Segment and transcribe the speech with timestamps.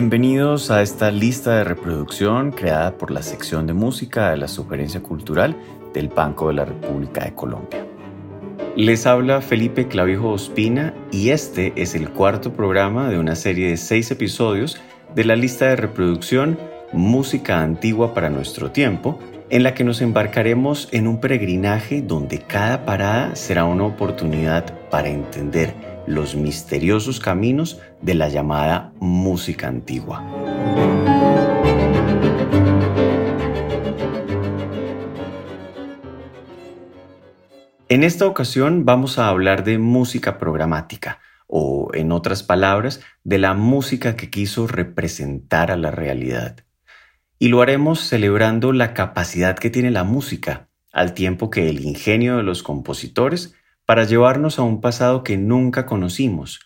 [0.00, 5.02] Bienvenidos a esta lista de reproducción creada por la sección de música de la Sugerencia
[5.02, 5.56] Cultural
[5.92, 7.84] del Banco de la República de Colombia.
[8.76, 13.76] Les habla Felipe Clavijo Ospina y este es el cuarto programa de una serie de
[13.76, 14.80] seis episodios
[15.16, 16.60] de la lista de reproducción
[16.92, 19.18] Música Antigua para nuestro tiempo,
[19.50, 25.08] en la que nos embarcaremos en un peregrinaje donde cada parada será una oportunidad para
[25.08, 30.24] entender los misteriosos caminos de la llamada música antigua.
[37.90, 43.54] En esta ocasión vamos a hablar de música programática, o en otras palabras, de la
[43.54, 46.56] música que quiso representar a la realidad.
[47.38, 52.38] Y lo haremos celebrando la capacidad que tiene la música, al tiempo que el ingenio
[52.38, 53.54] de los compositores
[53.88, 56.60] para llevarnos a un pasado que nunca conocimos,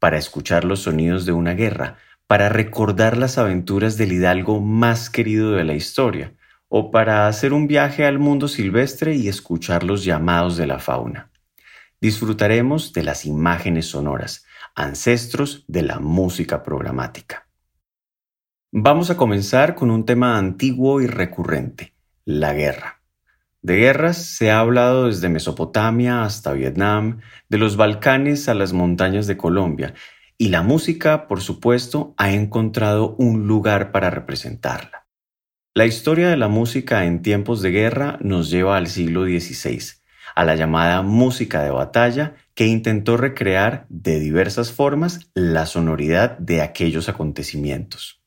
[0.00, 5.52] para escuchar los sonidos de una guerra, para recordar las aventuras del hidalgo más querido
[5.52, 6.34] de la historia,
[6.66, 11.30] o para hacer un viaje al mundo silvestre y escuchar los llamados de la fauna.
[12.00, 14.44] Disfrutaremos de las imágenes sonoras,
[14.74, 17.46] ancestros de la música programática.
[18.72, 21.94] Vamos a comenzar con un tema antiguo y recurrente,
[22.24, 23.03] la guerra.
[23.64, 29.26] De guerras se ha hablado desde Mesopotamia hasta Vietnam, de los Balcanes a las montañas
[29.26, 29.94] de Colombia,
[30.36, 35.06] y la música, por supuesto, ha encontrado un lugar para representarla.
[35.72, 39.80] La historia de la música en tiempos de guerra nos lleva al siglo XVI,
[40.34, 46.60] a la llamada música de batalla, que intentó recrear de diversas formas la sonoridad de
[46.60, 48.22] aquellos acontecimientos.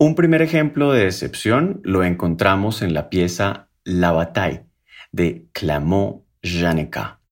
[0.00, 4.66] Un primer ejemplo de excepción lo encontramos en la pieza la Bataille
[5.12, 7.22] de Clamont Janeka.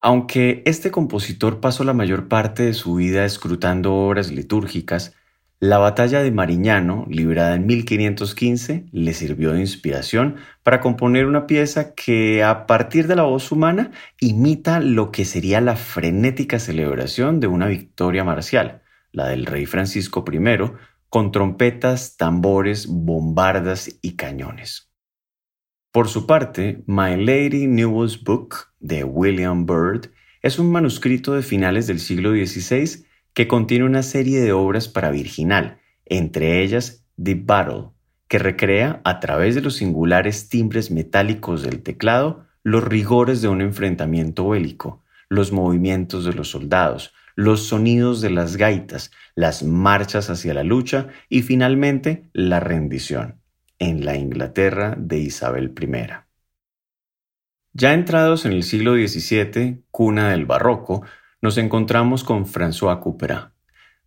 [0.00, 5.14] Aunque este compositor pasó la mayor parte de su vida escrutando obras litúrgicas,
[5.60, 11.94] la batalla de Mariñano, librada en 1515, le sirvió de inspiración para componer una pieza
[11.94, 13.90] que, a partir de la voz humana,
[14.20, 20.24] imita lo que sería la frenética celebración de una victoria marcial, la del rey Francisco
[20.32, 20.40] I,
[21.10, 24.87] con trompetas, tambores, bombardas y cañones.
[25.90, 30.10] Por su parte, My Lady Newell's Book de William Byrd
[30.42, 35.10] es un manuscrito de finales del siglo XVI que contiene una serie de obras para
[35.10, 37.88] virginal, entre ellas The Battle,
[38.28, 43.62] que recrea a través de los singulares timbres metálicos del teclado los rigores de un
[43.62, 50.52] enfrentamiento bélico, los movimientos de los soldados, los sonidos de las gaitas, las marchas hacia
[50.52, 53.38] la lucha y finalmente la rendición
[53.78, 56.28] en la Inglaterra de Isabel I.
[57.72, 61.02] Ya entrados en el siglo XVII, cuna del barroco,
[61.40, 63.52] nos encontramos con François Couperin,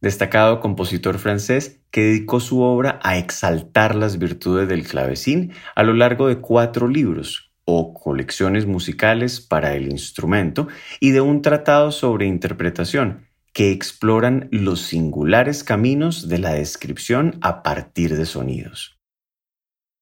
[0.02, 5.94] destacado compositor francés que dedicó su obra a exaltar las virtudes del clavecín a lo
[5.94, 10.68] largo de cuatro libros o colecciones musicales para el instrumento
[11.00, 17.64] y de un tratado sobre interpretación que exploran los singulares caminos de la descripción a
[17.64, 19.01] partir de sonidos.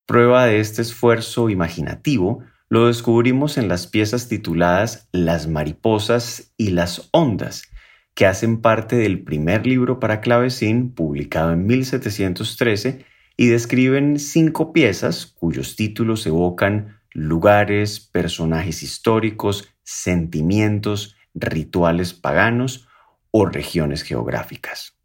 [0.10, 7.10] Prueba de este esfuerzo imaginativo lo descubrimos en las piezas tituladas Las mariposas y las
[7.12, 7.70] ondas,
[8.16, 13.06] que hacen parte del primer libro para clavecín publicado en 1713
[13.38, 22.88] y describen cinco piezas cuyos títulos evocan lugares, personajes históricos, sentimientos, rituales paganos
[23.30, 24.99] o regiones geográficas.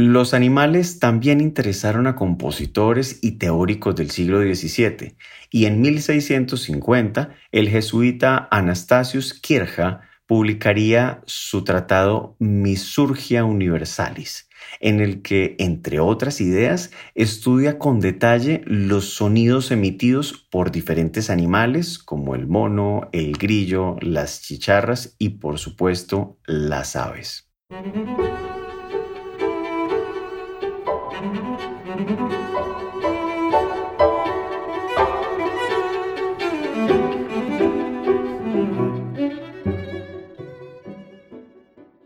[0.00, 5.16] Los animales también interesaron a compositores y teóricos del siglo XVII,
[5.50, 14.48] y en 1650 el jesuita Anastasius Kircher publicaría su tratado Misurgia Universalis,
[14.78, 21.98] en el que, entre otras ideas, estudia con detalle los sonidos emitidos por diferentes animales
[21.98, 27.50] como el mono, el grillo, las chicharras y, por supuesto, las aves.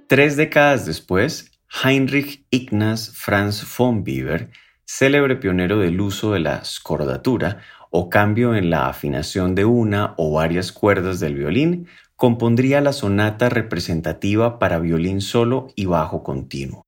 [0.06, 1.50] Tres décadas después,
[1.84, 4.50] Heinrich Ignaz Franz von Bieber,
[4.84, 7.60] célebre pionero del uso de la scordatura
[7.90, 11.86] o cambio en la afinación de una o varias cuerdas del violín,
[12.16, 16.86] compondría la sonata representativa para violín solo y bajo continuo.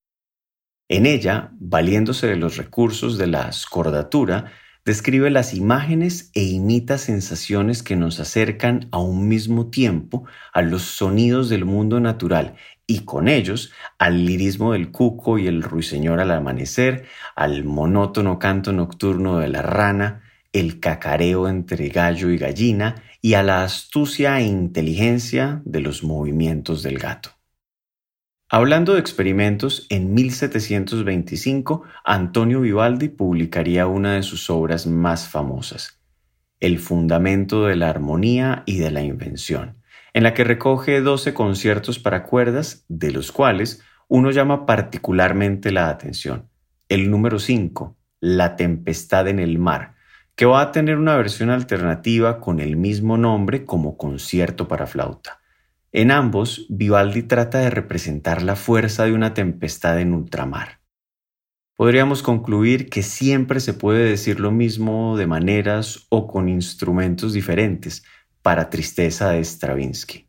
[0.88, 4.52] En ella, valiéndose de los recursos de la scordatura,
[4.84, 10.82] describe las imágenes e imita sensaciones que nos acercan a un mismo tiempo a los
[10.82, 16.30] sonidos del mundo natural y con ellos al lirismo del cuco y el ruiseñor al
[16.30, 20.22] amanecer, al monótono canto nocturno de la rana,
[20.52, 26.82] el cacareo entre gallo y gallina y a la astucia e inteligencia de los movimientos
[26.82, 27.30] del gato.
[28.54, 36.00] Hablando de experimentos, en 1725 Antonio Vivaldi publicaría una de sus obras más famosas,
[36.60, 41.98] El Fundamento de la Armonía y de la Invención, en la que recoge 12 conciertos
[41.98, 46.48] para cuerdas, de los cuales uno llama particularmente la atención.
[46.88, 49.96] El número 5, La Tempestad en el Mar,
[50.36, 55.40] que va a tener una versión alternativa con el mismo nombre como concierto para flauta.
[55.96, 60.80] En ambos, Vivaldi trata de representar la fuerza de una tempestad en ultramar.
[61.76, 68.02] Podríamos concluir que siempre se puede decir lo mismo de maneras o con instrumentos diferentes
[68.42, 70.28] para tristeza de Stravinsky.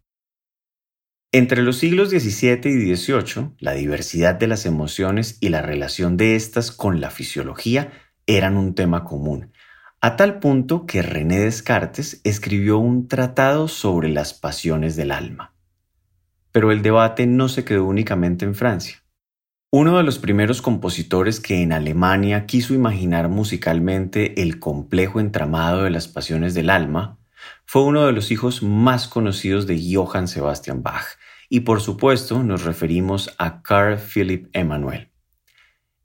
[1.31, 6.35] Entre los siglos XVII y XVIII, la diversidad de las emociones y la relación de
[6.35, 7.91] estas con la fisiología
[8.27, 9.51] eran un tema común,
[9.99, 15.54] a tal punto que René Descartes escribió un tratado sobre las pasiones del alma.
[16.55, 19.03] Pero el debate no se quedó únicamente en Francia.
[19.73, 25.89] Uno de los primeros compositores que en Alemania quiso imaginar musicalmente el complejo entramado de
[25.89, 27.19] las pasiones del alma
[27.65, 31.03] fue uno de los hijos más conocidos de Johann Sebastian Bach,
[31.49, 35.09] y por supuesto nos referimos a Carl Philipp Emanuel.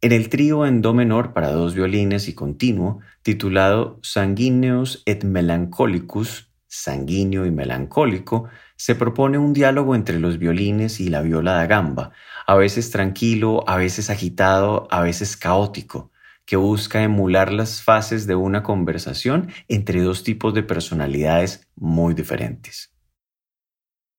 [0.01, 6.50] En el trío en do menor para dos violines y continuo, titulado Sanguineus et Melancholicus,
[6.71, 12.13] sanguíneo y melancólico, se propone un diálogo entre los violines y la viola da gamba,
[12.47, 16.13] a veces tranquilo, a veces agitado, a veces caótico,
[16.47, 22.95] que busca emular las fases de una conversación entre dos tipos de personalidades muy diferentes.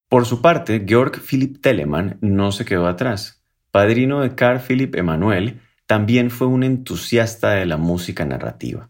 [0.10, 3.46] Por su parte, Georg Philipp Telemann no se quedó atrás.
[3.72, 8.90] Padrino de Carl Philipp Emanuel, también fue un entusiasta de la música narrativa.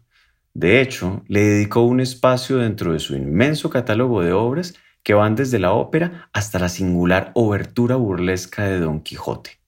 [0.54, 5.36] De hecho, le dedicó un espacio dentro de su inmenso catálogo de obras que van
[5.36, 9.62] desde la ópera hasta la singular obertura burlesca de Don Quijote.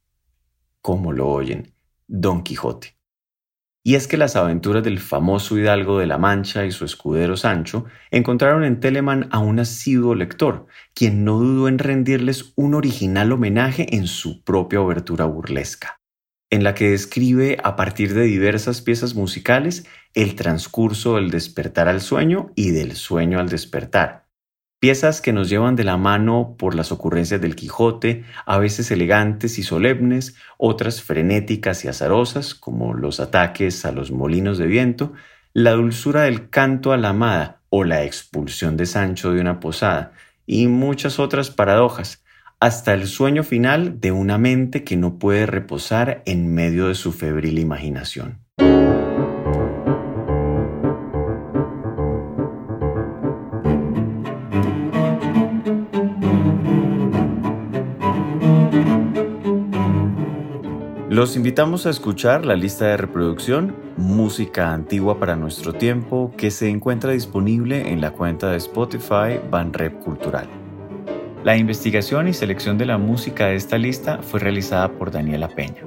[0.81, 1.73] ¿Cómo lo oyen?
[2.07, 2.97] Don Quijote.
[3.85, 7.85] Y es que las aventuras del famoso hidalgo de la Mancha y su escudero Sancho
[8.11, 13.95] encontraron en Telemann a un asiduo lector, quien no dudó en rendirles un original homenaje
[13.95, 16.02] en su propia obertura burlesca
[16.53, 21.99] en la que describe a partir de diversas piezas musicales el transcurso del despertar al
[21.99, 24.27] sueño y del sueño al despertar.
[24.79, 29.57] Piezas que nos llevan de la mano por las ocurrencias del Quijote, a veces elegantes
[29.57, 35.13] y solemnes, otras frenéticas y azarosas, como los ataques a los molinos de viento,
[35.53, 40.11] la dulzura del canto a la amada o la expulsión de Sancho de una posada,
[40.45, 42.22] y muchas otras paradojas,
[42.63, 47.11] hasta el sueño final de una mente que no puede reposar en medio de su
[47.11, 48.39] febril imaginación.
[61.09, 66.69] Los invitamos a escuchar la lista de reproducción Música Antigua para Nuestro Tiempo que se
[66.69, 70.62] encuentra disponible en la cuenta de Spotify Banrep Cultural.
[71.43, 75.81] La investigación y selección de la música de esta lista fue realizada por Daniela Peña.